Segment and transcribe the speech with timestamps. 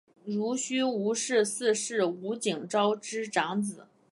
[0.25, 3.85] 濡须吴氏四世吴景昭之长子。